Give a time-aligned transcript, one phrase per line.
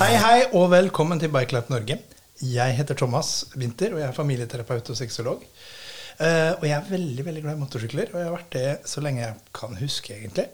[0.00, 1.98] Hei, hei, og velkommen til BikeLab Norge.
[2.40, 5.42] Jeg heter Thomas Winther, og jeg er familieterapeut og sexolog.
[6.14, 9.04] Uh, og jeg er veldig veldig glad i motorsykler, og jeg har vært det så
[9.04, 10.46] lenge jeg kan huske, egentlig.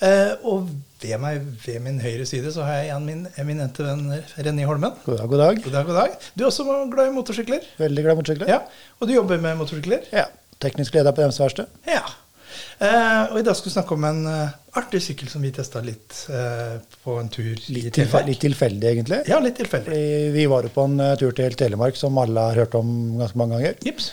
[0.00, 4.08] Uh, og ved meg, ved min høyre side, så har jeg igjen min eminente venn
[4.38, 4.96] René Holmen.
[5.04, 5.62] God dag, god dag.
[5.66, 6.16] God dag, god dag.
[6.32, 6.64] Du er også
[6.96, 7.68] glad i motorsykler?
[7.84, 8.56] Veldig glad i motorsykler.
[8.56, 8.62] Ja.
[9.00, 10.08] Og du jobber med motorsykler?
[10.16, 10.30] Ja.
[10.64, 11.68] Teknisk leder på deres verksted.
[11.88, 12.06] Ja.
[12.80, 15.82] Eh, og i dag skal vi snakke om en uh, artig sykkel som vi testa
[15.84, 18.28] litt uh, på en tur i Litt, tilfe Telemark.
[18.30, 19.20] litt tilfeldig, egentlig.
[19.28, 19.90] Ja, litt tilfeldig.
[19.90, 22.90] Fordi vi var jo på en uh, tur til Telemark som alle har hørt om
[23.20, 23.78] ganske mange ganger.
[23.86, 24.10] Jips.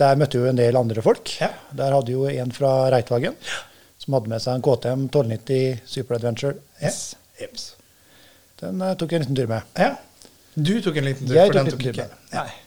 [0.00, 1.32] Der møtte vi en del andre folk.
[1.40, 1.52] Ja.
[1.76, 3.36] Der hadde jo en fra Reitvagen
[4.02, 6.90] som hadde med seg en KTM 1290 Super Adventure Ja.
[6.92, 7.14] S.
[7.40, 7.70] Jips.
[8.60, 9.72] Den tok jeg en liten tur med.
[9.76, 9.94] Ja.
[10.56, 12.60] Du tok en liten tur, Jeg for den tok ikke jeg.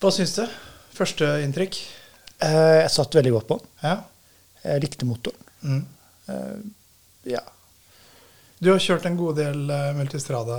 [0.00, 0.46] Hva syns du?
[0.96, 1.76] Første inntrykk?
[2.42, 3.70] Eh, jeg satt veldig godt på den.
[3.84, 3.96] Ja.
[4.62, 5.48] Jeg likte motoren.
[5.62, 5.82] Mm.
[6.28, 6.58] Uh,
[7.30, 7.42] ja.
[8.62, 10.58] Du har kjørt en god del uh, Multistrada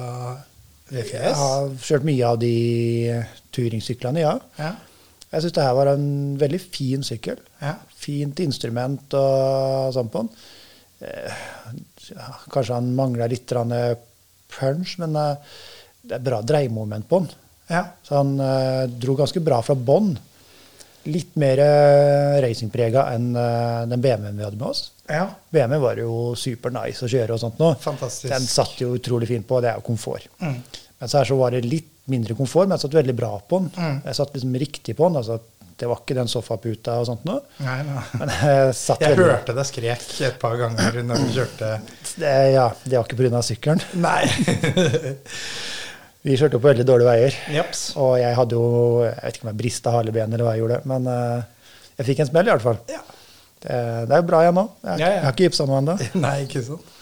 [0.92, 2.56] Jeg har kjørt mye av de
[3.56, 4.34] turingsyklene, ja.
[4.60, 4.74] Ja.
[5.34, 7.40] Jeg syns det her var en veldig fin sykkel.
[7.64, 7.78] Ja.
[7.98, 10.36] Fint instrument og sånn på den.
[11.04, 11.40] Uh,
[12.12, 13.52] ja, kanskje han mangler litt
[14.54, 17.32] punch, men det er bra dreiemoment på den.
[17.72, 17.88] ja.
[18.04, 18.36] Så han
[19.00, 20.12] dro ganske bra fra bånn.
[21.12, 24.86] Litt mer eh, racingprega enn eh, den BMW-en vi hadde med oss.
[25.12, 25.26] ja.
[25.52, 27.74] BMW var jo super nice å kjøre og sånt nå.
[27.84, 28.30] Fantastisk.
[28.32, 30.30] Den satt jo utrolig fint på, det er jo komfort.
[30.40, 30.62] Mm.
[31.00, 33.60] Men så her så var det litt mindre komfort, men jeg satt veldig bra på
[33.66, 33.70] den.
[33.76, 34.00] Mm.
[34.08, 35.20] Jeg satt liksom riktig på den.
[35.20, 35.40] altså
[35.80, 37.42] Det var ikke den sofaputa og sånt noe.
[37.66, 38.04] Nei, nei.
[38.22, 41.72] Men jeg satt Jeg veldig hørte deg skrek et par ganger når du kjørte
[42.24, 43.42] det, Ja, det var ikke pga.
[43.44, 43.84] sykkelen.
[44.00, 44.24] Nei.
[46.24, 47.38] Vi kjørte på veldig dårlige veier.
[47.52, 47.82] Jeps.
[48.00, 48.68] Og jeg hadde jo
[49.04, 51.66] Jeg vet ikke om jeg brista haleben eller hva jeg gjorde, men uh,
[52.00, 52.80] jeg fikk en smell i hvert fall.
[52.92, 53.02] Ja.
[53.64, 54.64] Det, det er jo bra, jeg nå.
[54.84, 55.10] Jeg, Ja, ja.
[55.18, 55.98] jeg har ikke gipsa noe ennå.
[56.26, 56.94] Nei, ikke sant.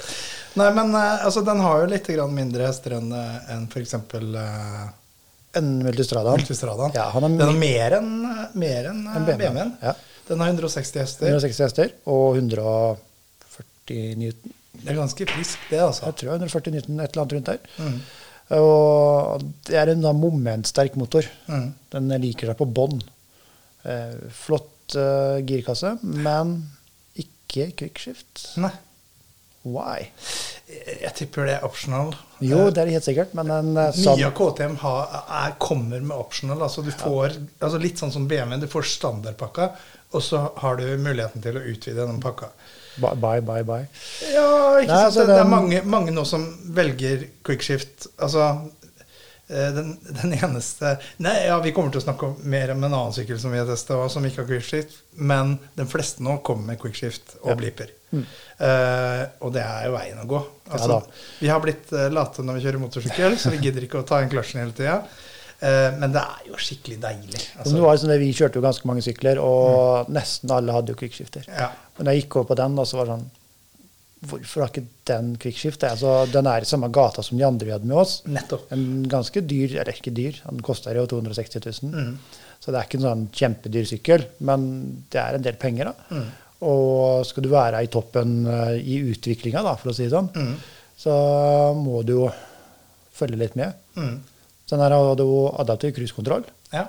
[0.60, 3.94] Nei, men uh, altså, den har jo litt grann mindre hester enn en f.eks.
[4.18, 4.90] Uh,
[5.58, 6.40] En Multistradaen.
[6.42, 6.94] Multistradaen.
[6.96, 9.38] Ja, han har den har mer enn eh, mer enn En BMW.
[9.50, 9.74] BMW-en.
[9.84, 9.94] Ja.
[10.30, 11.28] Den har 160 hester.
[11.28, 14.54] 160 hester og 140 newton.
[14.82, 16.08] Det er ganske friskt, det, altså.
[16.08, 17.60] Jeg tror jeg 140 newton, et eller annet rundt der.
[17.84, 17.98] Mm.
[18.58, 21.28] Og det er en da momentsterk motor.
[21.48, 21.72] Mm.
[21.94, 23.00] Den liker seg på bånn.
[23.88, 26.58] Eh, flott eh, girkasse, men
[27.20, 28.52] ikke quickshift.
[28.62, 28.74] Nei.
[29.62, 30.08] Why?
[30.72, 32.16] Jeg tipper det er optional.
[32.42, 35.18] Jo, Eh, det er det helt sikkert, men en eh, sånn Mye av KTM har,
[35.42, 36.64] er, kommer med optional.
[36.66, 38.58] Altså du får, altså Litt sånn som BMW.
[38.64, 39.72] Du får standardpakka,
[40.12, 42.50] og så har du muligheten til å utvide den pakka.
[43.00, 43.86] Bye, bye, bye.
[44.34, 44.48] Ja,
[44.82, 45.06] ikke Nei, sant?
[45.06, 46.44] altså, det, det er mange, mange nå som
[46.76, 48.10] velger quickshift.
[48.20, 48.44] Altså
[49.48, 53.16] eh, den, den eneste Nei, ja, Vi kommer til å snakke mer om en annen
[53.16, 55.00] sykkel som vi har testa, som ikke har quickshift.
[55.16, 57.60] Men de fleste nå kommer med quickshift og Ja.
[57.64, 57.96] bliper.
[58.12, 60.40] Uh, og det er jo veien å gå.
[60.72, 64.02] Altså, ja, vi har blitt uh, late når vi kjører motorsykkel, så vi gidder ikke
[64.02, 64.98] å ta inn kløtsjen hele tida.
[65.62, 67.42] Eh, men det er jo skikkelig deilig.
[67.62, 70.98] Altså, var sånn at vi kjørte jo ganske mange sykler, og nesten alle hadde jo
[71.04, 71.46] kvikkskifter.
[71.48, 71.70] ja.
[71.98, 73.30] Men da jeg gikk over på den, da, så var det sånn
[74.22, 75.82] Hvorfor har ikke den quickskift?
[75.84, 78.20] Altså, den er i samme gata som de andre vi hadde med oss.
[78.30, 78.68] Nettopp.
[78.76, 81.90] En ganske dyr, eller ikke dyr, den koster jo 260 000.
[81.96, 82.12] Mm.
[82.62, 84.68] Så det er ikke en sånn kjempedyr sykkel, men
[85.10, 85.90] det er en del penger.
[85.90, 86.20] da.
[86.20, 86.28] Mm.
[86.70, 90.30] Og skal du være i toppen eh, i utviklinga, da, for å si det sånn,
[90.38, 90.54] Mm.
[91.02, 91.16] så
[91.82, 92.28] må du jo
[93.18, 93.74] følge litt med.
[93.98, 94.20] Mm.
[94.72, 96.48] Den her hadde jo adaptiv cruisekontroll.
[96.74, 96.88] ja.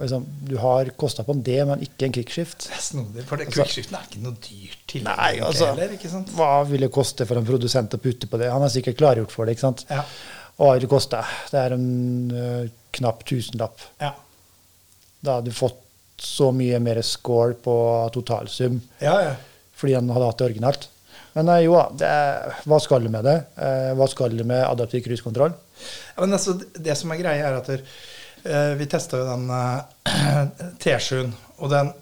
[0.00, 2.64] Liksom, du har kosta på en det, men ikke en kickskift.
[2.64, 5.92] Det er snodig, for det Altså- quickskiften er ikke noe dyrt til Nei, altså, heller,
[5.94, 6.30] ikke sant?
[6.34, 8.48] Hva vil det koste for en produsent å putte på det?
[8.50, 9.52] Han er sikkert klargjort for det.
[9.58, 9.84] ikke sant?
[9.92, 10.00] Ja.
[10.58, 11.20] Og hva vil det koste?
[11.52, 11.86] Det er en
[12.32, 13.84] uh, knapp tusenlapp.
[14.00, 14.14] Ja.
[15.22, 15.78] Da hadde du fått
[16.18, 17.76] så mye mer score på
[18.16, 19.36] totalsum Ja, ja.
[19.76, 20.88] fordi han hadde hatt det originalt.
[21.36, 22.12] Men eh, jo da,
[22.68, 23.38] hva skal du med det?
[23.56, 25.54] Eh, hva skal du med adaptiv cruisekontroll?
[26.16, 31.32] Ja, altså, det som er greia, er at eh, vi testa jo den eh, T7-en,
[31.58, 31.92] og den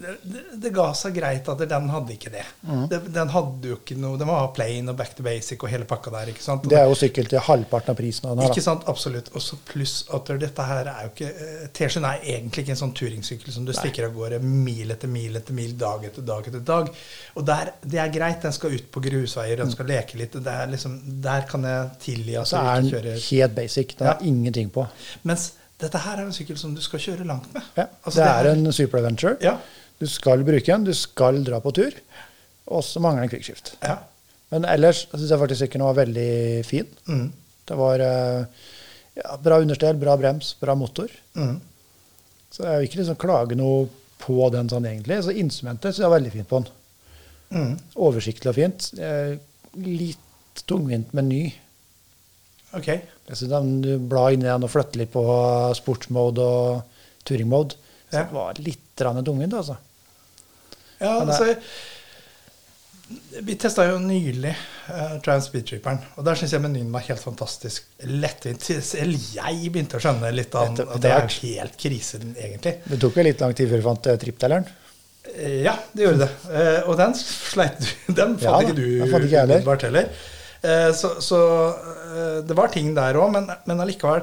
[0.00, 2.44] det, det ga seg greit at den hadde ikke det.
[2.64, 2.84] Mm.
[2.88, 3.00] det.
[3.12, 6.12] Den hadde jo ikke noe Den var plain og back to basic og hele pakka
[6.14, 6.30] der.
[6.32, 6.64] ikke sant?
[6.64, 8.54] Og Det er jo sykkel til halvparten av prisen av den her.
[8.54, 9.28] Ikke sant, absolutt.
[9.34, 12.82] Og så pluss at dette her er jo ikke eh, T-skjorten er egentlig ikke en
[12.82, 16.50] sånn turingsykkel som du stikker av gårde mil etter mil etter mil, dag etter dag
[16.52, 16.90] etter dag.
[17.36, 20.40] Og der, det er greit, den skal ut på grusveier, den skal leke litt.
[20.40, 23.96] Det er liksom, der kan jeg tilgi at Så du er ikke kjører helt basic.
[24.00, 24.14] Ja.
[24.14, 24.86] har ingenting på.
[25.28, 25.50] Mens
[25.80, 27.64] dette her er en sykkel som du skal kjøre langt med.
[27.78, 27.86] Ja.
[28.04, 29.36] Altså, det er en super adventure.
[29.44, 29.56] Ja.
[30.00, 31.94] Du skal bruke den, du skal dra på tur.
[32.70, 33.74] Og så mangler den kvikkskift.
[33.84, 33.98] Ja.
[34.50, 36.30] Men ellers syns jeg faktisk sykkelen var veldig
[36.66, 36.88] fin.
[37.06, 37.26] Mm.
[37.70, 38.62] Det var eh,
[39.20, 41.10] ja, bra understell, bra brems, bra motor.
[41.38, 41.58] Mm.
[42.50, 43.84] Så jeg vil ikke liksom klage noe
[44.20, 45.20] på den sånn egentlig.
[45.26, 46.72] Så instrumentet syns jeg var veldig fint på den.
[47.50, 47.72] Mm.
[48.08, 48.90] Oversiktlig og fint.
[48.98, 49.36] Eh,
[49.78, 51.44] Litt tungvint, men ny.
[52.74, 52.88] Ok.
[52.90, 55.22] Jeg synes den, Du blar inn igjen den og flytter litt på
[55.78, 56.80] sportsmode og
[57.28, 57.76] touringmode.
[58.10, 58.24] Så Ja.
[58.24, 59.76] det var litt tungvint, altså.
[61.00, 61.54] Ja, altså
[63.42, 67.88] Vi testa jo nylig uh, Trans Speedtripperen, og der syns jeg menyen var helt fantastisk.
[68.06, 68.62] Lettvint.
[68.86, 72.76] Selv jeg begynte å skjønne litt av at det er helt krise, egentlig.
[72.86, 74.68] Det tok jo litt lang tid før vi fant eh, tripptelleren.
[75.32, 76.30] Eh, Ja, det gjorde det.
[76.52, 77.88] Uh, og den sleit du
[78.20, 79.56] Den fant Ja ikke du jeg heller.
[79.56, 80.12] umiddelbart heller.
[80.62, 81.40] Eh, så så
[82.46, 84.22] det var ting der òg, men, men allikevel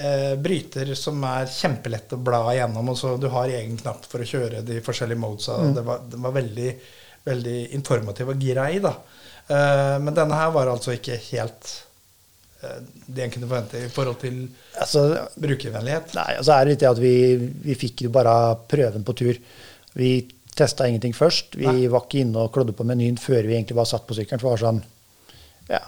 [0.00, 2.88] eh, bryter som er kjempelett å bla igjennom.
[2.92, 5.58] Og så du har egen knapp for å kjøre de forskjellige modesa.
[5.60, 5.76] Mm.
[5.76, 6.72] Det, var, det var veldig,
[7.28, 8.96] veldig informativ og grei, da.
[9.50, 11.70] Eh, men denne her var altså ikke helt
[12.62, 14.42] eh, det en kunne forvente i forhold til
[14.80, 15.06] Altså,
[15.40, 16.14] brukervennlighet.
[16.18, 17.14] Nei, altså er det litt det at vi,
[17.66, 18.36] vi fikk jo bare
[18.70, 19.40] prøven på tur.
[19.98, 20.12] Vi
[20.56, 21.56] testa ingenting først.
[21.58, 21.90] Vi Nei.
[21.90, 24.42] var ikke inne og klodde på menyen før vi egentlig var satt på sykkelen.
[24.42, 24.80] For det var sånn
[25.70, 25.84] Ja,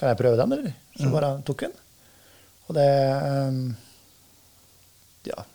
[0.00, 0.78] kan jeg prøve den, eller?
[0.96, 1.82] Så bare tok vi den.
[2.66, 2.90] Og det
[3.46, 3.62] um,
[5.26, 5.46] Ja.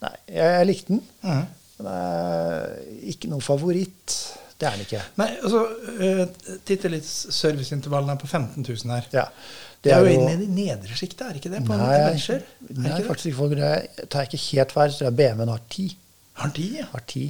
[0.00, 1.02] Nei, jeg, jeg likte den.
[1.22, 1.48] Mm.
[1.80, 4.16] Men det er ikke noe favoritt.
[4.60, 5.00] Det er den ikke.
[5.20, 9.08] Nei, altså uh, Titte litt serviceintervallene på 15 000 her.
[9.14, 9.26] Ja,
[9.80, 11.62] Det er jo inne i nedre sjiktet, er ikke det?
[11.64, 12.42] På Nei, en Er
[12.76, 13.72] nei ikke faktisk ikke.
[14.12, 15.96] Tar Jeg ikke helt feil, så BMW-en har 10.
[16.40, 16.88] Har de, ja.
[16.92, 17.24] har 10.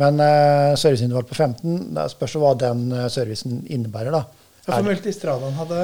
[0.00, 4.43] Men uh, serviceintervall på 15, det spørs hva den eh, servicen innebærer, da.
[4.64, 5.80] Ja, For Multistradaen hadde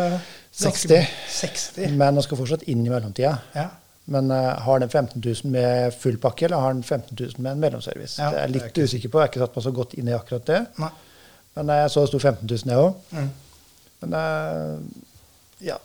[0.56, 1.08] 60.
[1.28, 1.92] 60.
[2.00, 3.34] Men den skal fortsatt inn i mellomtida.
[3.52, 3.68] Ja.
[4.10, 7.52] Men uh, har den 15 000 med full pakke, eller har den 15 000 med
[7.52, 8.16] en mellomservice?
[8.22, 9.20] Ja, det er jeg det er litt usikker på.
[9.20, 10.62] Jeg har ikke satt meg så godt inn i akkurat det.
[10.80, 10.90] Nei.
[11.58, 13.14] Men eh, jeg så det sto 15 000, jeg òg.
[13.14, 13.30] Mm.
[14.00, 15.06] Men uh,
[15.68, 15.76] ja.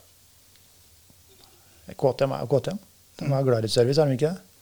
[1.91, 2.81] KTM er jo KTM.
[3.19, 4.54] De er glad i service, er de ikke det?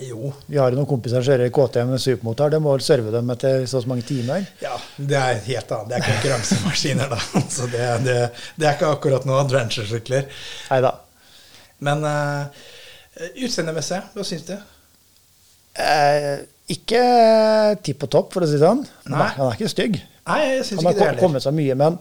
[0.00, 0.32] Jo.
[0.46, 2.52] Vi har noen kompiser som kjører KTM supermotor.
[2.52, 4.46] De må serve dem etter så mange timer.
[4.62, 5.90] Ja, det er helt annet.
[5.90, 7.18] Det er konkurransemaskiner, da.
[7.56, 8.18] Så det, det,
[8.56, 10.28] det er ikke akkurat noen adventure-sykler.
[10.70, 10.94] Nei da.
[11.84, 12.64] Men uh,
[13.44, 14.56] utseendemessig, hva syns du?
[15.80, 17.04] Eh, ikke
[17.84, 18.82] tipp og topp, for å si det sånn.
[19.12, 19.28] Nei.
[19.36, 20.00] han er ikke stygg.
[20.30, 21.22] Nei, jeg Han har ikke det Han heller.
[21.22, 21.96] kommet seg mye, men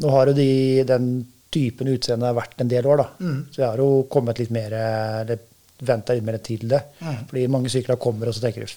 [0.00, 0.50] nå har jo de,
[0.88, 1.12] den
[1.50, 3.06] typen utseende vært en del år, da.
[3.26, 3.38] Mm.
[3.50, 5.46] Så jeg har jo kommet litt mer eller
[5.86, 6.82] venta litt mer tid til det.
[7.00, 7.22] Mm.
[7.30, 8.74] Fordi mange sykler kommer, og så tenker du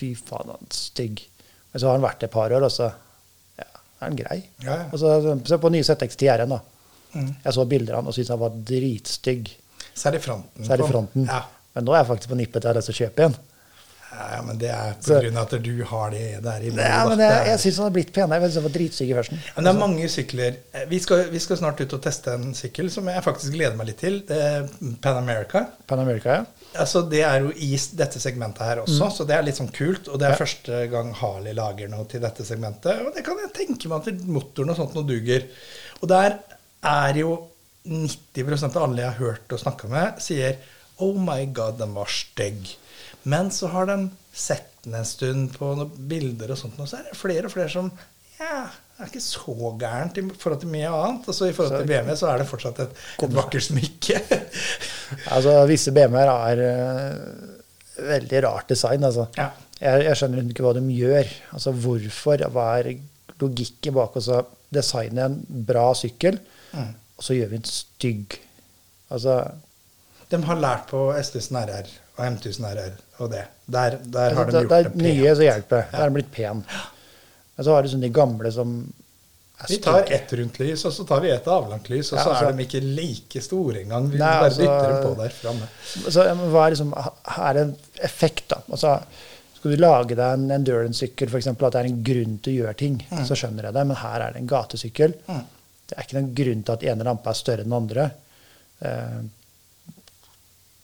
[0.00, 1.22] fy faen, han er stygg.
[1.70, 2.88] Men så har han vært det et par år, og så
[3.60, 4.38] ja, er han grei.
[4.64, 4.88] Ja, ja.
[4.90, 6.60] Og så Se på nye ZX10 RN, da.
[7.10, 7.30] Mm.
[7.44, 9.48] Jeg så bilder av han og syntes han var dritstygg.
[9.98, 10.66] Særlig fronten.
[10.66, 11.26] Det fronten.
[11.26, 11.42] Ja.
[11.74, 13.36] Men nå er jeg faktisk på nippet til å kjøpe en.
[14.10, 16.86] Ja, men det er av at du har det der i blodet.
[16.90, 18.48] Ja, men jeg, Det jeg syns han har blitt penere.
[18.50, 19.42] Jeg var dritsyk i førsten.
[19.56, 20.56] Men det er mange sykler.
[20.74, 23.76] Eh, Vi skal, vi skal snart ut og teste en sykkel som jeg faktisk gleder
[23.78, 24.18] meg litt til.
[24.26, 24.66] Det er
[25.02, 25.62] Pan America.
[25.86, 26.44] Pan America, ja.
[26.80, 30.08] Altså, det er jo i dette segmentet her også, så det er litt sånn kult.
[30.08, 30.38] Og det er Mm.
[30.38, 30.44] Ja.
[30.44, 33.00] første gang Harley lager noe til dette segmentet.
[33.06, 35.46] Og det kan jeg tenke meg at motoren og sånt noe duger.
[36.02, 36.38] Og der
[36.82, 37.32] er jo
[37.86, 40.56] 90% av alle jeg har hørt og snakka med, sier
[41.00, 42.76] Oh my god, den var stygg.
[43.24, 47.00] Men så har de sett den en stund på noen bilder og sånt, og så
[47.00, 47.90] er det flere og flere som
[48.40, 48.62] Ja,
[48.96, 51.26] det er ikke så gærent i forhold til mye annet.
[51.28, 52.94] Og så i forhold til BMW så er det fortsatt et,
[53.26, 54.20] et vakkert smykke.
[55.34, 59.26] Altså, visse BMW-er har uh, veldig rart design, altså.
[59.36, 59.48] Ja.
[59.80, 61.32] Jeg, jeg skjønner ikke hva de gjør.
[61.52, 62.44] Altså, hvorfor?
[62.54, 62.92] Hva er
[63.40, 64.40] logikken bak å
[64.72, 66.92] designe en bra sykkel, Mm.
[67.18, 68.34] og så gjør vi en stygg?
[69.10, 69.32] Altså,
[70.30, 71.88] De har lært på S1000 RR
[72.20, 73.44] og M1000 RR og det.
[73.70, 75.86] Der, der har de gjort det er det er nye som hjelper.
[75.90, 76.64] Der er den blitt pen.
[77.56, 78.74] Men så har du sånn de gamle som
[79.60, 82.22] er Vi tar ett rundt lys, og så tar vi et avlangt lys, og Ja,
[82.24, 84.08] så altså- er de ikke like store engang.
[84.10, 85.68] Vi Nei, bare altså- dytter dem på der framme.
[85.84, 86.94] Så hva er liksom,
[87.48, 88.62] er en effekt, da.
[88.70, 89.02] Altså,
[89.58, 91.46] skal du lage deg en endurance-sykkel, f.eks.
[91.46, 93.86] at det er en grunn til å gjøre ting, så skjønner jeg det.
[93.86, 95.14] Men her er det en gatesykkel.
[95.28, 95.44] Mm.
[95.86, 98.10] Det er ikke noen grunn til at ene lampe er større enn den andre.
[98.80, 99.20] Eh,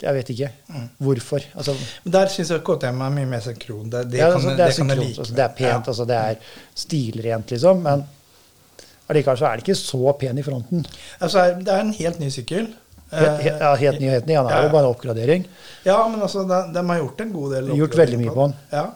[0.02, 0.48] Jeg vet ikke
[1.00, 1.44] hvorfor.
[1.56, 1.72] Altså,
[2.04, 3.86] Men der syns jeg KTM er mye mer synkron.
[3.92, 5.20] Det, det, ja, altså, det, det, er kan jeg synkront, like.
[5.22, 5.76] altså, det er pent, Ja.
[5.92, 6.34] altså, det er
[6.84, 7.80] stilrent, liksom.
[7.86, 8.04] Men
[9.08, 10.84] allikevel så er det ikke så pen i fronten.
[11.20, 12.68] Altså, det er en helt ny sykkel.
[13.12, 14.34] Helt, he- ja, helt ny, helt ny.
[14.36, 15.46] Han er ja, jo bare en oppgradering.
[15.86, 17.72] Ja, men altså, de, de har gjort en god del.
[17.80, 18.56] Gjort veldig mye på den.
[18.72, 18.86] Ja.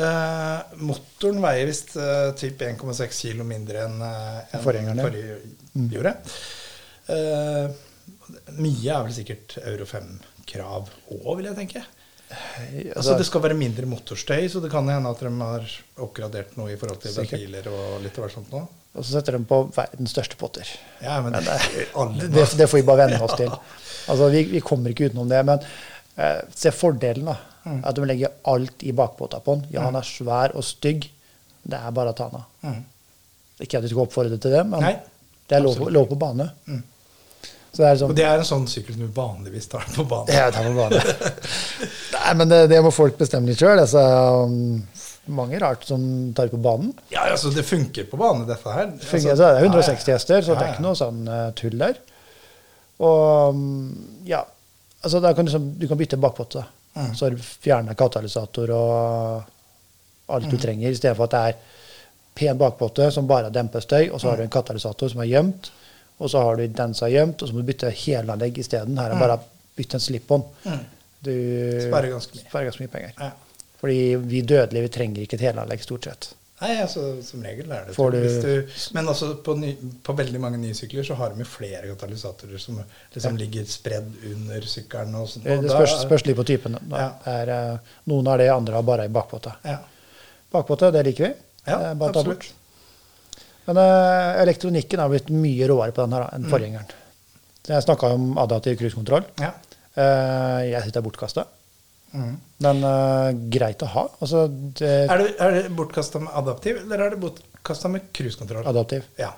[0.00, 5.06] Eh, motoren veier visst uh, typ 1,6 kilo mindre enn uh, en Forgjengeren, ja.
[5.06, 6.12] forrige gjorde.
[7.10, 7.70] Eh,
[8.60, 9.86] mye er vel sikkert Euro
[10.50, 10.90] 5-krav
[11.20, 11.82] òg, vil jeg tenke.
[12.30, 15.64] Altså, Altså, det skal være mindre motorstøy, så det kan hende at de har
[15.98, 18.60] oppgradert noe i forhold til ventiler og litt av hvert sånt nå.
[18.94, 20.68] og så setter de på verdens største potter.
[21.02, 23.50] Ja, men, Men det, det, det får vi bare venne oss til.
[23.50, 25.42] Altså, vi, vi kommer ikke utenom det.
[25.46, 25.58] Men
[26.16, 27.36] eh, se fordelen, da.
[27.64, 27.82] Mm.
[27.84, 29.66] At de legger alt i bakpota på den.
[29.74, 31.10] Ja, han er svær og stygg.
[31.62, 32.30] Det er bare å ta
[32.60, 32.82] Mm.
[33.60, 34.94] Ikke at vi skal oppfordre til det, men Nei,
[35.48, 36.46] det er lov, lov på bane.
[36.64, 36.78] Mm.
[37.72, 40.04] Så det er sånn Og det er en sånn sykkel som vi vanligvis tar på
[40.10, 40.32] banen.
[40.34, 41.00] Ja, det er på bane.
[42.16, 43.78] Nei, men det, det må folk bestemme litt sjøl.
[43.78, 44.02] Altså,
[45.30, 46.02] mange rart som
[46.34, 46.90] tar på banen.
[47.14, 48.88] Ja, altså, det funker på bane, dette her.
[48.96, 50.16] Altså, så er det er 160 ja.
[50.18, 52.00] hester, så det Ja, er ikke noe sånn uh, tull der.
[53.00, 53.62] Og um,
[54.28, 54.42] ja,
[55.00, 56.64] altså da kan du, du kan bytte bakpotte.
[56.98, 57.12] Mm.
[57.14, 60.62] Så har du fjerna katalysator og alt du Mm.
[60.62, 61.78] trenger, i stedet for at det er
[62.38, 64.48] pen bakpotte som bare demper støy, og så har du Mm.
[64.50, 65.70] en katalysator som er gjemt,
[66.20, 66.62] og så har du
[67.08, 68.98] er gjemt, og så må du bytte helanlegg isteden.
[69.00, 69.20] Her er Mm.
[69.20, 69.40] bare
[69.76, 70.44] bytte en slip-on.
[70.64, 70.84] Mm.
[71.22, 71.32] Du
[71.88, 72.48] Sparer ganske mye.
[72.48, 73.12] sparer ganske mye penger.
[73.18, 73.30] Ja.
[73.80, 76.34] Fordi vi dødelige vi trenger ikke et helanlegg, stort sett.
[76.60, 78.42] Nei, altså, som regel er det det.
[78.44, 79.70] du- men også på, ny,
[80.04, 82.82] på veldig mange nye sykler så har de flere katalysatorer som
[83.14, 85.14] liksom ligger spredd under sykkelen.
[85.14, 86.76] Og sånt, og det spørs, spørs litt på typen.
[86.90, 87.14] Ja.
[87.24, 89.54] Er, eh, noen har det, andre har bare i bakpotte.
[89.64, 89.78] Ja,
[90.52, 91.34] Bakpotte, det liker vi.
[91.66, 92.14] ja bare absolutt.
[92.14, 92.52] ta bort.
[93.68, 96.94] Men uh, elektronikken har blitt mye råere på den her da, enn forgjengeren.
[97.66, 99.26] Så Jeg snakka om adaptiv cruisekontroll.
[99.42, 99.52] Ja.
[99.94, 101.44] Uh, jeg syns det er bortkasta.
[102.14, 102.32] Mhm.
[102.66, 104.06] Men uh, greit å ha.
[104.20, 104.46] Altså,
[104.80, 108.66] det, Er det, er det bortkasta med adaptiv, eller er det bortkasta med cruisekontroll?
[108.66, 109.04] adaptiv.
[109.20, 109.30] Ja.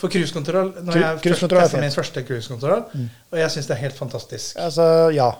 [0.00, 2.84] For cruisekontroll Når Cru- jeg er testet min første cruisekontroll,
[3.32, 4.56] og jeg syns det er helt fantastisk.
[4.62, 4.84] Altså,
[5.16, 5.32] ja.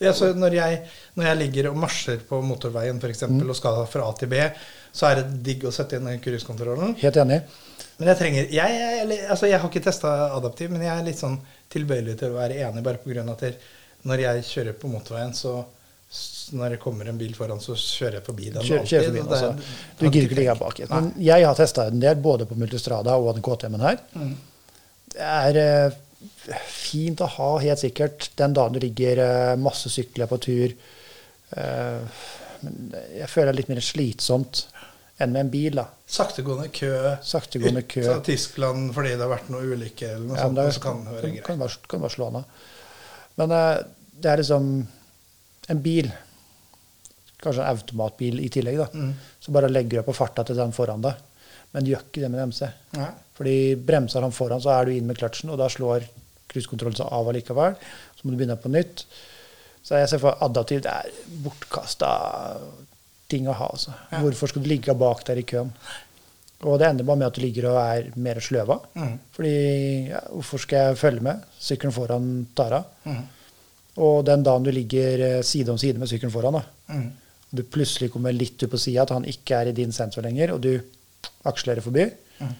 [0.00, 0.78] Ja, når, jeg,
[1.18, 3.50] når jeg ligger og marsjer på motorveien for eksempel, Mm.
[3.52, 4.38] og skal fra A til B,
[4.92, 6.96] så er det digg å sette inn den cruisekontrollen.
[7.00, 7.40] Helt enig.
[8.00, 11.20] Men jeg trenger jeg, jeg, altså jeg har ikke testa adaptiv, men jeg er litt
[11.20, 11.36] sånn
[11.70, 13.26] tilbøyelig til å være enig, bare pga.
[13.34, 13.58] at jeg,
[14.08, 15.58] når jeg kjører på motorveien, så
[16.56, 18.64] når det kommer en bil foran, så kjører jeg forbi den.
[18.66, 19.50] Kjører, kjører forbi er- Altså.
[19.98, 20.80] Du gidder ikke ligge bak.
[20.90, 24.00] Men jeg har testa en del, både på Multistrada og den KTM-en her.
[24.16, 24.34] Mm.
[25.12, 25.92] Det er eh,
[26.66, 30.74] fint å ha, helt sikkert, den dagen du ligger eh, masse sykler på tur.
[31.56, 32.20] Eh,
[32.64, 34.66] men jeg føler det er litt mer slitsomt
[35.20, 35.74] enn med en bil.
[35.76, 35.84] da.
[36.10, 36.90] Saktegående kø,
[37.22, 38.00] Saktegående kø.
[38.00, 40.80] ut av Tyskland fordi det har vært noe ulykke, eller noe Ja, sånt, og så
[40.84, 41.44] kan det være kan, greit.
[41.46, 42.44] kan, bare, kan bare slå ned.
[43.38, 43.82] Men uh,
[44.20, 44.70] det er liksom
[45.70, 46.10] en bil,
[47.40, 49.12] kanskje en automatbil i tillegg, da, Mm.
[49.40, 51.14] så bare legger du på farta til den foran deg.
[51.72, 52.66] Men du gjør ikke det med en MC.
[52.98, 53.10] Nei.
[53.38, 56.02] Fordi bremser han foran, så er du inn med kløtsjen, og da slår
[56.50, 57.76] cruisekontrollen seg av allikevel.
[58.18, 59.04] Så må du begynne på nytt.
[59.82, 61.12] Så jeg ser for adaptiv det er
[61.44, 62.10] bortkasta
[63.30, 63.70] ting å ha.
[63.72, 63.94] Altså.
[64.10, 64.22] Ja.
[64.24, 65.72] Hvorfor skal du ligge bak der i køen?
[66.68, 68.76] Og det ender bare med at du ligger og er mer sløva.
[68.92, 69.14] Mm.
[69.32, 69.52] Fordi
[70.10, 71.46] ja, hvorfor skal jeg følge med?
[71.56, 72.90] Sykkelen foran tar av.
[73.08, 73.22] Mm.
[74.04, 76.62] Og den dagen du ligger eh, side om side med sykkelen foran, da,
[76.94, 77.08] mm.
[77.50, 80.24] og du plutselig kommer litt ut på sida, at han ikke er i din sensor
[80.24, 80.70] lenger, og du
[81.50, 82.06] akselerer forbi,
[82.38, 82.52] mm.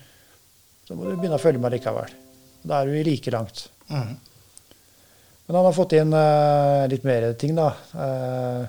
[0.88, 2.18] så må du begynne å følge med likevel.
[2.66, 3.68] Da er du like langt.
[3.88, 4.18] Mhm.
[5.46, 7.72] Men han har fått inn uh, litt mer ting, da.
[7.90, 8.68] Uh,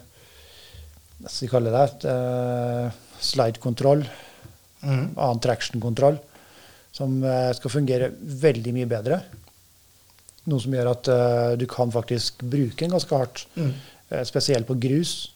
[1.21, 2.09] hva skal vi kalle det?
[2.09, 4.05] Uh, Slide-kontroll.
[4.81, 5.05] mm.
[5.15, 6.17] Annen traction-kontroll.
[6.91, 9.21] Som uh, skal fungere veldig mye bedre.
[10.49, 13.45] Noe som gjør at uh, du kan faktisk bruke den ganske hardt.
[13.55, 13.73] mm.
[14.27, 15.31] Spesielt på grus.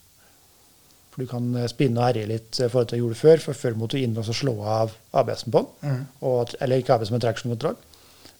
[1.13, 3.43] For du kan spinne og herje litt i forhold til det du gjorde før.
[3.45, 5.93] For før måtte du inn og slå av ABS-en på den.
[5.93, 6.01] Mm.
[6.27, 7.77] Og, eller ikke ABS, men traction-kontroll.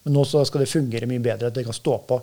[0.04, 1.48] Men nå så skal det fungere mye bedre.
[1.48, 2.20] At det kan stå på.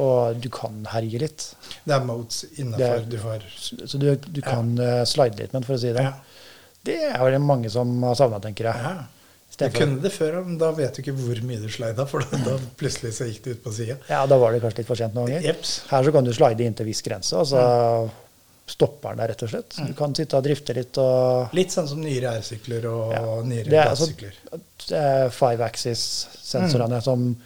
[0.00, 1.54] Og du kan herje litt.
[1.84, 5.66] Det er modes innafor du har Så du, du kan eh, slide litt med den,
[5.68, 6.02] for å si det.
[6.02, 6.14] ja.
[6.82, 8.74] Det er vel mange som har savna, tenker jeg.
[8.74, 9.04] ja.
[9.60, 12.38] Du kunne det før, men da vet du ikke hvor mye du slida, for da,
[12.42, 13.98] da plutselig så gikk det ut på sida.
[14.08, 15.58] Ja, da var det kanskje litt for sent noen ganger.
[15.92, 17.62] Her så kan du slide inn til viss grense, og så
[18.72, 19.76] stopper den der, rett og slett.
[19.86, 23.22] Du kan sitte og drifte litt og Litt sånn som nyere R-sykler og Ja.
[23.44, 24.08] nyere Det er altså-
[24.96, 27.02] er five axis-sensorene Mm.
[27.02, 27.36] som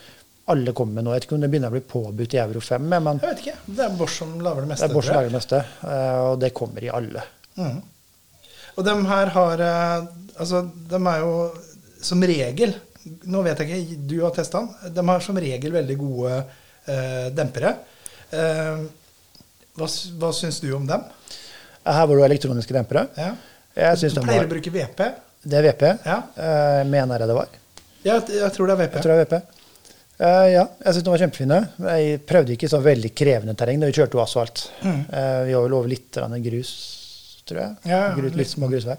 [0.52, 1.12] alle kommer med nå.
[1.14, 3.40] Jeg vet ikke om det begynner å bli påbudt i Euro 5, men Jeg vet
[3.44, 3.56] ikke.
[3.66, 4.86] Det er Bosch som lager det meste.
[4.86, 7.24] det er Bosch som lager det meste, eh, og det kommer i alle.
[7.56, 7.80] Mm.
[8.76, 10.58] Og de her har eh, Altså,
[10.90, 11.30] de er jo
[12.04, 12.74] som regel
[13.24, 14.92] Nå vet jeg ikke, du har testa den.
[14.92, 17.70] De har som regel veldig gode eh, dempere.
[18.34, 18.80] Eh,
[19.78, 19.88] hva,
[20.20, 21.04] hva syns du om dem?
[21.86, 23.06] Her var det elektroniske dempere.
[23.14, 23.30] Ja.
[23.78, 25.04] Jeg synes Du de pleier var, å bruke VP.
[25.46, 25.84] Det er VP.
[26.02, 26.18] Ja.
[26.34, 27.54] Eh, mener jeg det var.
[28.02, 28.98] Ja, jeg tror det er VP.
[28.98, 29.55] Jeg tror det er VP.
[30.16, 31.58] Eh, ja, jeg syns de var kjempefine.
[31.92, 34.62] Jeg prøvde ikke så veldig krevende terreng vi kjørte jo asfalt.
[34.82, 36.72] Eh, vi var vel over litt grus,
[37.44, 37.74] tror jeg.
[37.84, 37.90] Mm.
[37.90, 38.36] Ja, grus, litt.
[38.40, 38.96] litt små grusvei.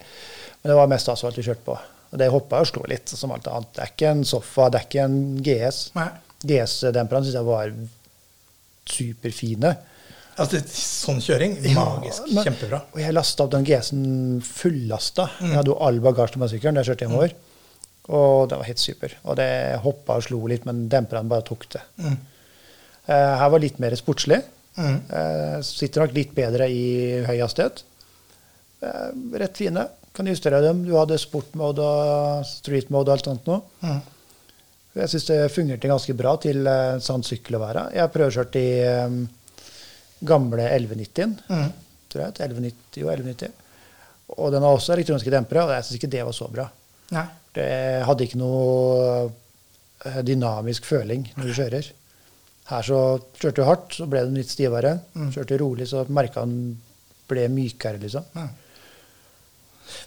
[0.62, 1.77] Men det var mest asfalt vi kjørte på.
[2.07, 3.74] Og det hoppa og slo litt, som alt annet.
[3.75, 5.79] Det er ikke en Sofa, det er ikke en GS.
[6.47, 7.74] GS-demperne syns jeg var
[8.88, 9.74] superfine.
[10.38, 12.27] Altså, sånn kjøring, magisk.
[12.29, 12.81] Ja, men- Kjempebra.
[12.93, 15.29] Og jeg lasta opp den GS-en fullasta.
[15.41, 17.33] Jeg hadde jo all bagasjen på sykkelen da jeg kjørte hjemover.
[18.08, 19.14] Og det var helt super.
[19.28, 19.50] Og det
[19.84, 21.84] hoppa og slo litt, men demperne bare tok det.
[22.00, 22.18] Mm.
[23.08, 24.40] Uh, her var litt mer sportslig.
[24.78, 24.98] Mm.
[25.10, 26.84] Uh, sitter nok litt bedre i
[27.28, 27.84] høy hastighet.
[28.84, 29.10] Uh,
[29.42, 29.88] rett fine.
[30.16, 30.86] Kan justere dem.
[30.88, 33.64] Du hadde sportmode og street mode og alt sånt noe.
[33.84, 34.00] Mm.
[34.98, 37.90] Jeg syns det fungerte ganske bra til uh, sånn sykkel å være.
[37.94, 38.68] Jeg har prøvekjørt i
[39.04, 39.20] um,
[40.26, 41.36] gamle 1190-en.
[41.52, 41.68] Mm.
[42.08, 42.38] Tror jeg.
[42.48, 43.66] 1190 og 1190.
[44.38, 46.66] Og den har også elektroniske dempere, og jeg syns ikke det var så bra.
[47.16, 47.28] Nei.
[47.58, 49.30] Det hadde ikke noe
[50.06, 51.90] eh, dynamisk føling når du kjører.
[52.68, 53.02] Her så
[53.40, 54.98] kjørte du hardt, så ble den litt stivere.
[55.16, 55.32] Mm.
[55.34, 56.76] Kjørte rolig, så merka den
[57.28, 58.28] ble mykere, liksom.
[58.36, 58.48] Ja.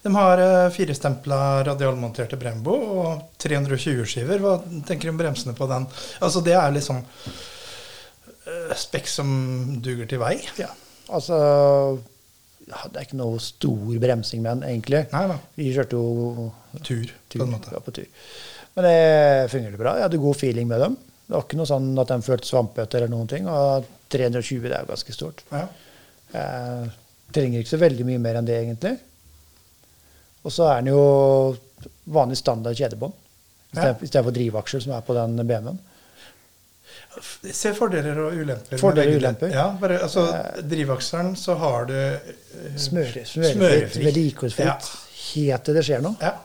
[0.05, 4.43] De har uh, firestempla radialmonterte Brembo og 320-skiver.
[4.45, 5.89] Hva tenker du om bremsene på den?
[6.21, 9.31] Altså, det er liksom uh, spekk som
[9.81, 10.37] duger til vei.
[10.61, 10.69] Ja,
[11.09, 11.41] altså
[12.71, 15.05] ja, Det er ikke noe stor bremsing med den, egentlig.
[15.13, 15.37] Nei da.
[15.59, 16.49] Vi kjørte jo
[16.87, 17.73] Tur, tur, på en måte.
[17.75, 18.09] ja, på tur.
[18.77, 19.97] Men det fungerte bra.
[19.99, 20.97] Jeg hadde god feeling med dem.
[21.27, 23.47] Det var ikke noe sånn at de følte svampete eller noen ting.
[23.51, 25.43] Og 320 det er jo ganske stort.
[25.51, 25.65] Ja.
[26.35, 26.91] Jeg
[27.35, 28.97] trenger ikke så veldig mye mer enn det, egentlig.
[30.47, 31.03] Og så er den jo
[32.11, 33.15] vanlig standard kjedebånd.
[33.71, 33.93] Ja.
[33.95, 35.79] for drivaksjer, som er på den BMW-en.
[37.53, 38.79] Se fordeler og ulemper.
[38.79, 39.51] Fordeler og ulemper.
[39.53, 40.29] Ja, bare, altså,
[40.71, 42.29] Drivakselen så har du uh,
[42.79, 43.55] Smøre, Smørefri.
[43.57, 44.91] smørefritt, vedlikeholdsfritt.
[45.31, 46.17] Helt til det skjer noe.
[46.23, 46.37] Ja.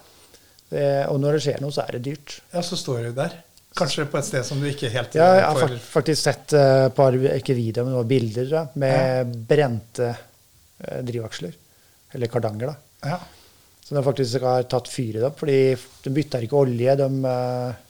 [0.72, 2.39] Det, og når det skjer noe, så er det dyrt.
[2.53, 3.38] ja, så står du der.
[3.75, 7.13] Kanskje på et sted som du ikke helt Ja, jeg har faktisk sett et par
[7.13, 8.95] ikke videoer, men noen bilder da, med
[9.29, 11.53] med brente uh, drivaksler.
[12.15, 13.10] Eller kardanger, da.
[13.12, 13.19] ja.
[13.86, 15.38] Så de faktisk har tatt fyret opp.
[15.43, 15.60] Fordi
[16.01, 17.81] de bytter ikke olje, de eh,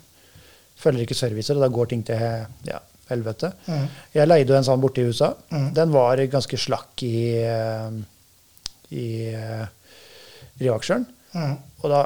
[0.79, 2.19] følger ikke servicer, og da går ting til
[2.67, 3.51] ja, helvete.
[3.67, 3.85] Mm.
[4.15, 5.31] Jeg leide jo en sånn borte i USA.
[5.53, 5.69] Mm.
[5.77, 7.97] Den var ganske slakk i, eh,
[8.95, 9.65] i uh,
[10.59, 11.07] drivaksjeren.
[11.35, 11.57] Mhm.
[11.83, 12.05] Og da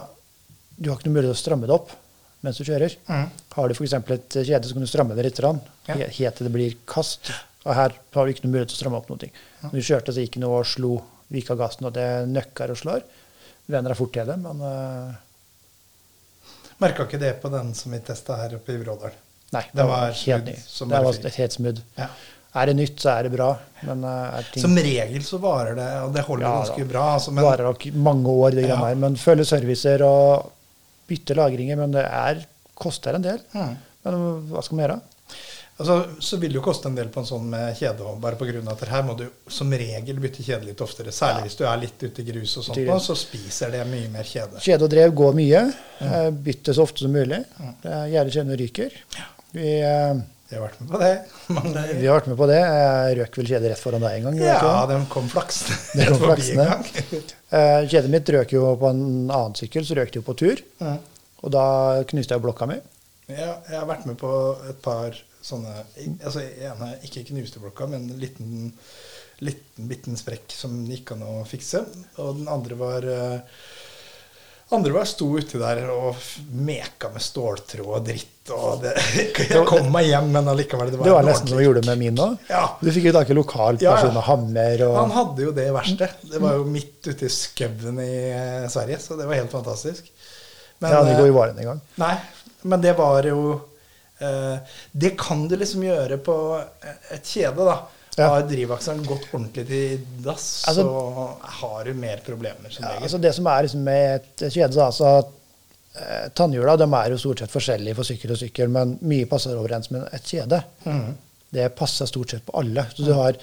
[0.80, 1.90] Du har ikke noe mulighet til å stramme det opp
[2.40, 2.94] mens du kjører.
[3.04, 3.32] Mhm.
[3.52, 3.94] Har du f.eks.
[4.00, 5.42] et kjede, så kan du stramme det litt.
[5.44, 5.96] Ja.
[6.08, 7.34] Helt til det blir kast.
[7.66, 9.32] Og her har du ikke noe mulighet til å stramme opp noe.
[9.66, 13.04] Når vi kjørte, så gikk noe og slo vika gassen, og det nøkker og slår.
[13.70, 15.20] Venner er fort til det, men eh,
[16.80, 19.16] Merka ikke det på den som vi testa her oppe i Vrådal.
[19.52, 19.64] nei.
[19.74, 20.54] Det var helt ny.
[20.56, 21.82] Det var helt smooth.
[21.98, 22.08] Ja.
[22.60, 23.50] Er det nytt, så er det bra.
[23.86, 27.04] Men er ting Som regel så varer det, og det holder Ja, ganske bra.
[27.18, 28.80] Altså, men, varer nok mange år, det Ja.
[28.96, 30.50] Men følger servicer og
[31.08, 31.78] bytter lagringer.
[31.78, 33.40] Men det er, koster en del.
[33.54, 33.76] Mm.
[34.06, 35.00] Men hva skal man gjøre?
[35.80, 38.36] Altså, så vil det jo koste en del på en sånn med kjede òg, bare
[38.40, 38.62] pga.
[38.72, 41.12] at her må du som regel bytte kjede litt oftere.
[41.16, 41.48] Særlig Ja.
[41.48, 43.06] hvis du er litt ute i grus og sånt, grus.
[43.10, 44.60] så spiser det mye mer kjede.
[44.62, 45.64] Kjede og drev går mye.
[46.00, 46.44] Mm.
[46.44, 47.44] Bytte så ofte som mulig.
[47.60, 47.74] Mm.
[48.12, 48.90] Gjerdet kjenner ryker.
[48.92, 49.26] ryker.
[49.52, 50.14] Vi, eh,
[50.50, 51.22] Jeg har vært med på det.
[51.54, 52.56] mange vi har vært med på det.
[52.60, 54.38] Jeg røk vel kjedet rett foran deg en gang.
[54.42, 57.24] Ja, den kom flaksende Det kom en flaksende.
[57.52, 60.62] Eh, Kjedet mitt røk jo på en annen sykkel, så røk det jo på tur.
[60.82, 60.98] Mm.
[61.44, 61.66] Og da
[62.10, 62.80] knuste jeg blokka mi.
[63.30, 64.30] Ja, jeg har vært med på
[64.70, 65.76] et par sånne
[66.20, 68.72] altså ene ikke knuste blokka, men en liten,
[69.46, 71.86] liten bitten sprekk som gikk an å fikse.
[72.20, 73.62] Og den andre var eh,
[74.72, 76.18] andre var sto uti der og
[76.54, 78.52] meka med ståltråd og dritt.
[78.54, 78.92] Og det,
[79.50, 80.92] jeg kom meg hjem, men allikevel.
[80.94, 82.36] Det var, Det var nesten som du gjorde med min òg.
[82.52, 82.66] Ja.
[82.82, 86.12] Du fikk jo tak i lokal person og hammer og Han hadde jo det verste.
[86.22, 90.12] Det var jo midt ute i skauen i eh, Sverige, så det var helt fantastisk.
[90.80, 91.82] Men, Jeg hadde ikke eh, i varen engang.
[92.04, 92.14] Nei,
[92.70, 93.42] men det var jo
[94.92, 96.36] Det kan du liksom gjøre på
[97.16, 97.78] et kjede, da.
[98.20, 98.28] Ja.
[98.34, 103.04] Har drivakselen gått ordentlig til dass, Altså- så har du mer problemer som Ja, regel.
[103.04, 105.12] altså det som er liksom med et kjede, så altså
[105.96, 109.56] eh, Tannhjula de er jo stort sett forskjellige for sykkel og sykkel, men mye passer
[109.56, 110.62] overens med et kjede.
[110.86, 111.16] Mm.
[111.52, 112.86] Det passer stort sett på alle.
[112.94, 113.34] Så du har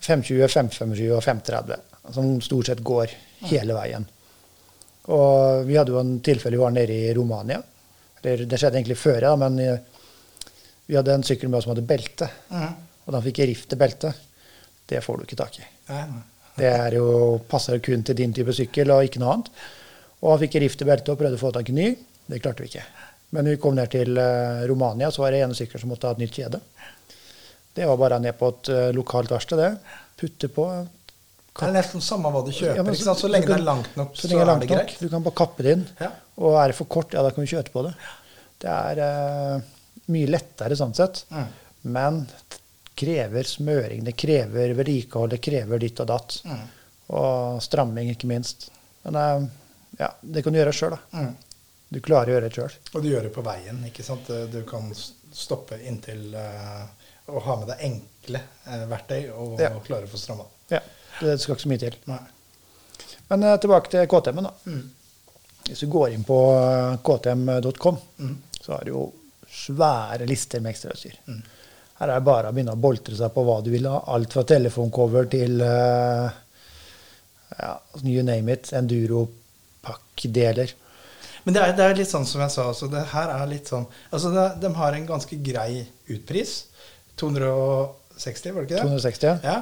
[0.00, 1.76] 520, 525 og 530
[2.12, 3.10] som stort sett går
[3.50, 4.06] hele veien.
[5.12, 7.60] Og vi hadde jo en tilfelle vi var nede i Romania.
[8.22, 10.02] Eller, det skjedde egentlig før, ja, men eh,
[10.86, 12.28] vi hadde en sykkel med oss som hadde belte.
[12.52, 12.74] Mm.
[13.06, 14.12] Og da fikk jeg rift til belte.
[14.88, 15.66] Det får du ikke tak i.
[15.90, 16.04] Nei.
[16.52, 17.06] Det er jo,
[17.48, 19.48] passer kun til din type sykkel og ikke noe annet.
[20.22, 21.86] Og han fikk rift i beltet og prøvde å få tak i ny.
[22.28, 22.84] Det klarte vi ikke.
[23.32, 26.10] Men når vi kom ned til uh, Romania, så var det ene sykkelen som måtte
[26.10, 26.60] ha et nytt kjede.
[27.72, 29.96] Det var bare ned på et uh, lokalt verksted, det.
[30.20, 30.66] Putte på.
[31.52, 32.78] Det er nesten samme hva du kjøper.
[32.80, 33.14] Ja, så?
[33.18, 34.78] Så lenge kan- det er langt nok, Så så, er langt det nok.
[34.78, 34.98] greit.
[35.00, 35.86] Du kan bare kappe det inn.
[36.00, 36.10] Ja.
[36.38, 37.94] Og er det for kort, ja, da kan du kjøre på det.
[38.62, 39.60] Det er uh,
[40.08, 41.24] mye lettere sånn sett.
[41.30, 41.46] Mm.
[41.92, 42.58] Men det
[42.96, 46.38] krever smøring, det krever vedlikehold, det krever ditt og datt.
[46.46, 46.62] Mm.
[47.18, 48.70] Og stramming, ikke minst.
[49.04, 49.46] Men uh,
[50.00, 51.18] ja, det kan du gjøre sjøl, da.
[51.20, 51.34] Mm.
[51.92, 52.76] Du klarer å gjøre det sjøl.
[52.94, 53.84] Og du gjør det på veien.
[53.84, 54.24] ikke sant?
[54.50, 54.88] Du kan
[55.36, 56.86] stoppe inntil uh,
[57.28, 59.68] og ha med deg enkle eh, verktøy og Ja.
[59.84, 60.44] klare å få stramma.
[60.72, 60.80] Ja,
[61.22, 61.96] det skal ikke så mye til.
[62.10, 62.20] Nei.
[63.30, 64.48] Men eh, tilbake til KTM-en.
[64.48, 64.52] da.
[64.66, 64.84] Mm.
[65.68, 68.36] Hvis du går inn på eh, ktm.com, Mm.
[68.60, 69.02] så har du jo
[69.52, 71.16] svære lister med ekstrautstyr.
[71.98, 73.98] Her er det bare å begynne å boltre seg på hva du vil ha.
[74.14, 76.30] Alt fra telefoncover til uh,
[77.58, 78.72] ja, you name it.
[78.74, 80.72] Enduro-pakkdeler.
[81.44, 82.88] Men det er, det er litt sånn som jeg sa, også.
[82.90, 86.52] det her er litt sånn altså det, De har en ganske grei utpris.
[87.20, 88.82] 260, var det ikke det?
[88.88, 89.40] 260.
[89.46, 89.56] Ja.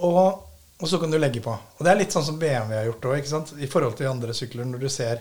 [0.00, 0.42] Og,
[0.80, 1.52] og så kan du legge på.
[1.52, 3.28] Og det er litt sånn som BMW har gjort òg,
[3.60, 4.64] i forhold til andre sykler.
[4.68, 5.20] Når du ser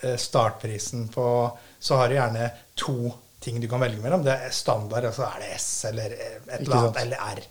[0.00, 1.26] eh, startprisen på
[1.82, 3.10] Så har du gjerne to
[3.42, 4.22] ting du kan velge mellom.
[4.22, 7.42] Det er standard, og så er det S eller eh, et eller annet, eller R.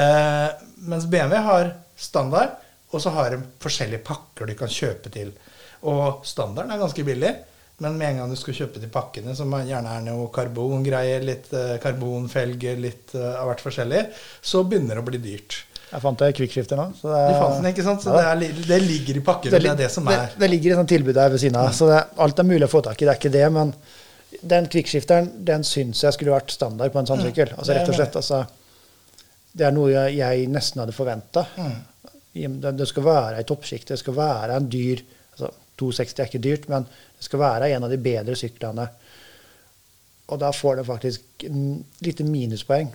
[0.00, 0.48] Eh,
[0.88, 2.56] mens BMW har standard,
[2.90, 5.34] og så har de forskjellige pakker du kan kjøpe til.
[5.84, 7.36] Og standarden er ganske billig.
[7.80, 11.52] Men med en gang du skal kjøpe til pakkene, som gjerne er noe karbongreier, litt
[11.56, 14.02] eh, karbonfelger, litt av hvert forskjellig,
[14.44, 15.62] så begynner det å bli dyrt.
[15.90, 16.84] Jeg fant det kvikkskifter nå.
[16.94, 18.04] Så det, fant den, ikke sant?
[18.04, 18.34] Så Ja.
[18.38, 19.50] det, er, det ligger i pakken.
[19.50, 21.72] Det, det, er det som er det ligger i sånn tilbud her ved siden av.
[21.74, 23.46] Så det, alt er mulig å få tak i, det er ikke det.
[23.56, 23.74] Men
[24.54, 27.54] den kvikkskifteren den syns jeg skulle vært standard på en sånn sykkel.
[27.56, 28.44] Altså, rett og slett, altså,
[29.52, 31.46] det er noe jeg, nesten hadde forventa.
[32.30, 33.90] Det, det skal være i toppsjikt.
[33.90, 35.02] Det skal være en dyr
[35.34, 35.50] altså,
[35.82, 38.86] 260 er ikke dyrt, men det skal være en av de bedre syklene.
[40.30, 42.92] Og da får det faktisk mm, lite minuspoeng.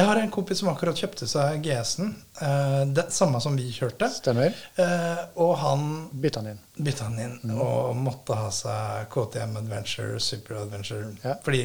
[0.00, 2.14] Jeg har en kompis som akkurat kjøpte seg GS-en.
[2.40, 4.08] Eh, det samme som vi kjørte.
[4.14, 4.54] Stemmer?
[4.80, 6.60] Eh, og han Bytta den inn.
[6.88, 7.60] bytta den inn Mm.
[7.60, 11.12] og måtte ha seg KTM Adventure, Super Adventure.
[11.24, 11.34] Ja.
[11.44, 11.62] Fordi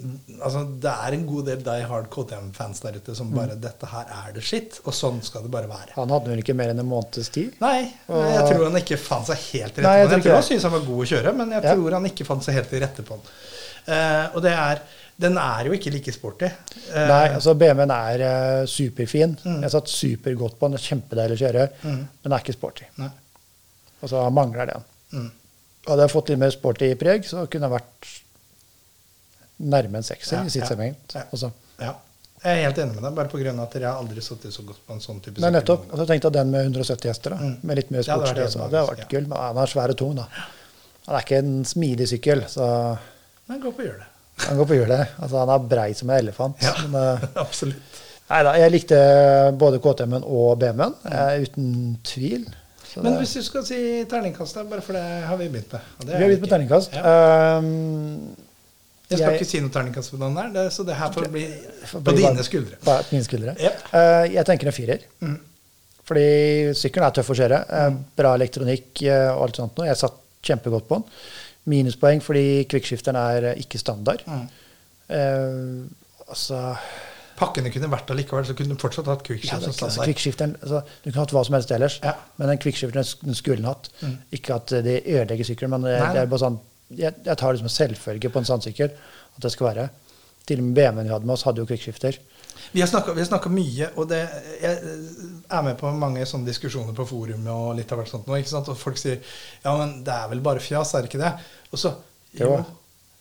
[0.00, 3.16] mm, altså, det er en god del die hard KTM-fans der ute Mm.
[3.16, 5.92] som bare 'Dette her er det skitt', og sånn skal det bare være.
[5.96, 7.52] Han hadde vel ikke mer enn en måneds tid?
[7.60, 10.10] Nei, Og- jeg tror han ikke fant seg helt rette på den.
[10.10, 11.74] Jeg tror han syntes han var god å kjøre, men jeg Ja.
[11.74, 13.20] tror han ikke fant seg helt til rette på den.
[13.94, 14.80] Eh, og det er
[15.20, 16.48] Den er jo ikke like sporty.
[16.48, 19.34] Eh, Nei, altså BMW-en er uh, superfin.
[19.44, 19.58] Mm.
[19.66, 20.80] Jeg satt supergodt på den.
[20.80, 21.66] Kjempedeilig å kjøre.
[21.82, 21.98] Mm.
[21.98, 22.88] Men den er ikke sporty.
[23.00, 23.10] Nei.
[24.00, 24.86] Og så mangler den.
[25.12, 25.30] Mm.
[25.88, 28.12] Hadde jeg fått litt mer sporty preg, så kunne jeg vært
[29.60, 31.24] nærme en sekser Ja, i sitt ja, ja.
[31.26, 31.50] Altså.
[31.80, 31.94] Ja.
[32.40, 33.52] Jeg er helt enig med deg, bare pga.
[33.66, 35.82] at jeg aldri sittet så godt på en sånn type Nei, nettopp.
[35.84, 35.98] nettopp.
[36.00, 37.40] så tenkte jeg den med 170 hester, da.
[37.44, 37.56] Mm.
[37.68, 38.44] med litt mer Det sportslig.
[38.46, 39.08] helt Det hadde vært ja.
[39.10, 39.26] gull.
[39.28, 40.26] Men den er svær og tung, da.
[41.04, 42.70] Den er ikke en smidig sykkel, så
[43.50, 44.09] Men gå på og gjør det.
[44.48, 45.08] Han går på hjulet.
[45.20, 46.62] Altså, han er brei som en elefant.
[46.64, 47.98] Ja, Men, uh, absolutt.
[48.30, 48.98] Neida, jeg likte
[49.58, 52.44] både KTM-en og BMW-en, uh, uten tvil.
[52.90, 55.72] Så Men det- hvis du skal si terningkast, da, bare for det har vi begynt
[55.72, 55.80] med.
[56.06, 56.94] vi har begynt med terningkast.
[56.94, 57.58] Ja.
[57.58, 58.36] Um,
[59.10, 61.28] Jeg skal jeg- ikke si noe terningkast på den der, det, så det her får
[61.30, 61.44] bli
[61.90, 62.76] på bli bare- dine skuldre.
[62.84, 63.54] På mine skuldre.
[63.58, 63.86] Yep.
[63.92, 64.98] Uh, jeg tenker en firer.
[65.20, 65.38] Mm.
[66.10, 66.26] Fordi
[66.74, 67.58] sykkelen er tøff å kjøre.
[67.70, 67.98] Mm.
[68.18, 69.76] Bra elektronikk eh, og alt sånt.
[69.78, 69.86] noe.
[69.86, 71.04] Jeg satt kjempegodt på den.
[71.68, 74.24] Minuspoeng fordi kvikkskifteren er eh, ikke standard.
[74.26, 74.48] Mm.
[75.08, 76.62] Eh, altså
[77.40, 80.10] Pakkene kunne vært allikevel, så kunne du fortsatt hatt ja, som standard.
[80.60, 82.12] altså, Du kunne hatt hva som helst ellers, Ja.
[82.36, 83.88] men den kvikkskifteren den skulle den hatt.
[84.02, 84.18] Mm.
[84.36, 86.58] Ikke at det ødelegger sykkelen, men det, det er bare sånn
[86.90, 89.88] jeg, jeg tar det som en selvfølge på en sandsykkel at det skal være.
[90.48, 92.18] Til og med BMW-en vi hadde med oss, hadde jo kvikkskifter.
[92.72, 94.20] Vi har snakka mye, og det,
[94.62, 94.78] jeg
[95.50, 98.52] er med på mange sånne diskusjoner på forumet og litt av hvert sånt nå, ikke
[98.52, 98.68] sant?
[98.72, 99.18] Og folk sier
[99.64, 101.32] ja, men det er vel bare fjas, er det ikke det?
[101.72, 101.94] Og så
[102.38, 102.52] jo,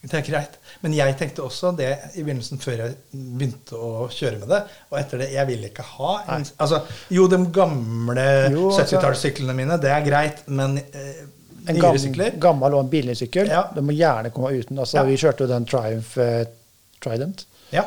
[0.01, 0.53] det er greit.
[0.83, 4.59] Men jeg tenkte også det i begynnelsen før jeg begynte å kjøre med det.
[4.91, 6.79] Og etter det Jeg vil ikke ha en, Altså,
[7.11, 11.25] jo, de gamle altså- 70-tallssyklene mine, det er greit, men eh,
[11.67, 13.49] En nyere gammel og en billig sykkel.
[13.51, 13.65] Ja.
[13.75, 14.79] Den må gjerne komme uten.
[14.79, 15.03] Altså, Ja.
[15.03, 16.45] Vi kjørte jo den Triumph eh,
[17.03, 17.45] Trident.
[17.75, 17.83] Ja.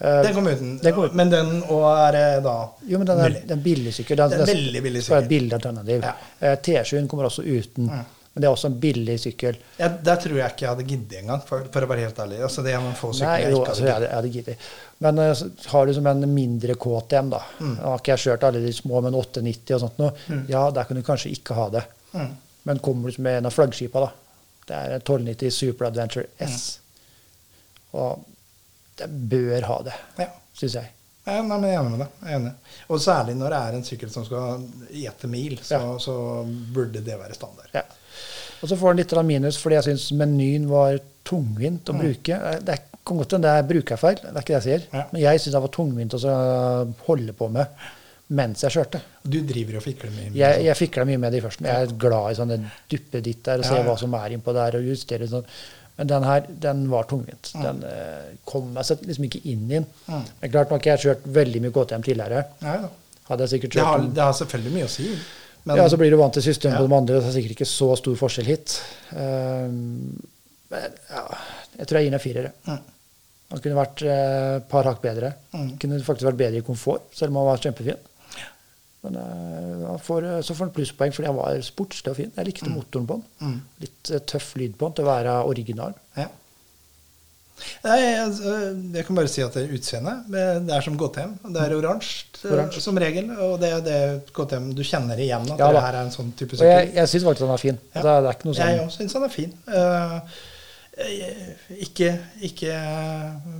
[0.00, 0.78] Eh, Den kom uten.
[0.80, 1.16] den kom uten.
[1.16, 2.54] Men den òg er da
[2.88, 4.16] Jo, men den er, en den billig sykkel.
[4.16, 5.22] Den, Det er den- veldig billig sykkel.
[5.22, 6.02] et billig alternativ.
[6.02, 6.14] Ja.
[6.40, 7.84] Eh, T7-en kommer også uten.
[7.90, 8.04] Mm.
[8.32, 9.56] Men det er også en billig sykkel.
[9.76, 12.38] Ja, der tror jeg ikke jeg hadde giddet engang, for, for å være helt ærlig.
[12.46, 14.56] Altså, det er noen få sykler Nei, jeg ikke altså, hadde jeg hadde, giddet.
[15.00, 15.34] Men uh,
[15.72, 17.40] har du som en mindre KTM, da.
[17.58, 17.74] Mm.
[17.80, 20.12] Nå har ikke jeg kjørt alle de små, men 890 og sånt noe.
[20.48, 21.82] Ja, der kan du kanskje ikke ha det.
[22.14, 22.30] Mm.
[22.70, 24.12] Men kommer du med en av flaggskipa, da.
[24.70, 26.78] Det er en 1290 Super Adventure S.
[27.98, 28.24] Og
[29.00, 30.28] det bør ha det, Ja.
[30.56, 30.90] syns jeg.
[31.26, 32.12] Ja, nei, men jeg er enig med deg.
[32.24, 32.52] Jeg er enig.
[32.90, 35.98] Og særlig når det er en sykkel som skal gjete mil, så, Ja.
[36.02, 36.14] så
[36.74, 37.68] burde det være standard.
[37.74, 37.82] Ja.
[38.62, 42.34] Og så får den litt minus fordi jeg syns menyen var tungvint å bruke.
[42.34, 44.82] Eh, Det er kan godt hende det er brukerfeil, det er ikke det jeg sier.
[44.92, 45.04] Ja.
[45.12, 47.66] Men jeg syns det var tungvint å holde på med
[48.30, 49.00] mens jeg kjørte.
[49.26, 50.28] Du driver og fikler mye.
[50.30, 51.66] med Jeg, jeg fikla mye med det i førsten.
[51.66, 54.84] Jeg er glad i sånne duppeditt der og se hva som er innpå der, og
[54.86, 55.44] justere sånn.
[55.98, 57.50] Men den her, den var tungvint.
[57.60, 59.86] Den eh, kom meg så liksom ikke inn i den.
[60.06, 60.22] Mm.
[60.40, 62.44] Men klart nok, jeg har kjørt veldig mye KTM tidligere.
[62.64, 62.76] Ja.
[63.28, 65.08] Hadde jeg sikkert Det kjørt har, den- det har selvfølgelig mye å si.
[65.68, 67.68] Men ja, så blir du vant til systemet på de andre, det er sikkert ikke
[67.68, 68.78] så stor forskjell hit.
[69.12, 70.16] Um,
[70.72, 71.24] men ja,
[71.76, 72.48] jeg tror jeg gir den en firer.
[72.64, 72.78] Mm.
[73.50, 75.32] Han kunne vært eh, et par hakk bedre.
[75.52, 75.72] Mm.
[75.82, 77.98] Kunne faktisk vært bedre i komfort, selv om han var kjempefin.
[79.04, 82.34] Men eh, får, så får han plusspoeng fordi han var sportslig og fin.
[82.36, 83.24] Jeg likte motoren på han.
[83.40, 83.56] Mm.
[83.86, 85.96] Litt eh, tøff lyd på han til å være original.
[86.18, 86.28] Ja.
[87.84, 88.52] Nei, jeg,
[88.94, 90.28] jeg kan bare si at det er utseendet.
[90.32, 91.34] Det er som KTM.
[91.52, 93.32] Det er oransje eh, som regel.
[93.48, 93.98] Og det er det
[94.36, 95.48] KTM du kjenner igjen.
[95.54, 96.96] At Ja det her er en sånn type Og jeg, sykkel.
[97.00, 97.82] jeg syns faktisk han er fin.
[97.92, 98.00] Ja.
[98.00, 99.52] Det, er, det er ikke noe Jeg sånn òg syns han er fin.
[99.68, 100.40] Eh, eh,
[101.80, 102.08] ikke
[102.46, 102.74] ikke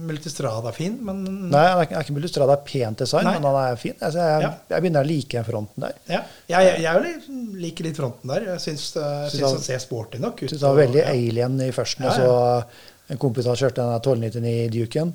[0.06, 3.34] Multistrada fin, men Nei, han er ikke, ikke Multistrada pent design, Nei.
[3.38, 3.94] men han er fin.
[4.00, 4.50] Altså, jeg, Ja.
[4.74, 5.94] jeg begynner å like den fronten der.
[6.08, 6.22] ja.
[6.48, 8.46] Jeg, jeg, jeg liker litt fronten der.
[8.52, 10.48] Jeg syns, eh, syns han- ser sporty nok ut.
[10.50, 11.10] Synes han var og- veldig ja.
[11.10, 12.04] alien i førsten.
[12.04, 15.14] Ja, Og så en kompis har kjørte den 1299 Duken.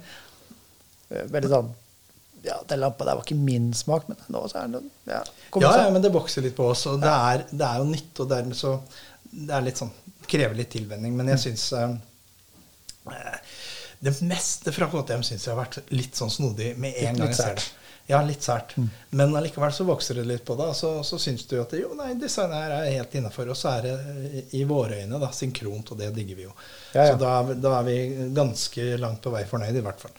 [1.12, 1.70] Eh, Veldig sånn
[2.46, 5.24] Ja, den lampa der var ikke min smak, men nå så er den ja,
[5.60, 6.86] Ja, ja, men det vokser litt på oss.
[6.86, 8.80] Og det er, det er jo nytt, og dermed så
[9.34, 9.90] Det er litt sånn
[10.28, 11.14] Krever litt tilvenning.
[11.16, 11.96] Men jeg syns eh,
[14.00, 17.32] Det meste fra KTM syns jeg har vært litt sånn snodig med en Litt- gang
[17.32, 17.68] jeg ser det.
[18.08, 18.76] Ja, litt sært.
[19.18, 20.68] Men allikevel så vokser det litt på det.
[20.78, 23.50] Så, så syns du at jo, nei, designet her er helt innafor.
[23.50, 26.52] Og så er det i våre øyne da, synkront, og det digger vi jo.
[26.94, 27.16] Ja, ja.
[27.16, 27.96] Så da, da er vi
[28.38, 30.14] ganske langt på vei fornøyd, i hvert fall.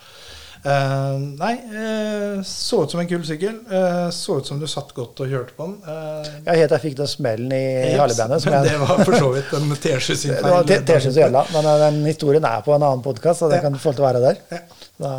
[0.66, 3.61] Eh, nei, uh, så ut som en kul sykkel.
[3.70, 5.76] Uh, så ut som du satt godt og kjørte på den.
[5.87, 8.42] Uh, Ja, helt til jeg fikk den smellen i Harley-bandet.
[8.57, 11.68] jeg- det var for så vidt en T-skjorte sin Det var T- T-skjorte gjelda, men
[11.85, 13.68] den historien er på en annen podkast, så det Ja.
[13.68, 14.42] kan få lov til å være der.
[14.50, 14.61] Ja.
[14.98, 15.12] Da,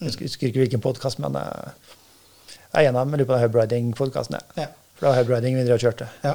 [0.00, 3.18] jeg husker- ikke hvilken podkast, men jeg er en av dem.
[3.18, 4.40] Lurer på Hubriding-podkasten.
[4.56, 4.66] Ja.
[4.98, 6.08] For det var Hubriding vi drev og kjørte.
[6.24, 6.34] Ja.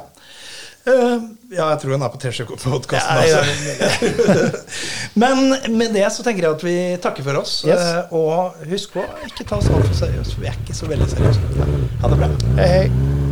[0.86, 1.19] Eh,
[1.56, 3.22] ja, jeg tror han er på T-skjorte-podkasten.
[3.24, 4.63] Ja, ja, altså.
[5.24, 7.62] Men med det så tenker jeg at vi takker for oss.
[7.67, 7.80] Yes.
[7.80, 11.12] eh, og husk på, ikke ta oss altfor seriøst, for vi er ikke så veldig
[11.15, 11.67] seriøse.
[12.04, 12.34] Ha det bra.
[12.60, 13.22] Hei, hei.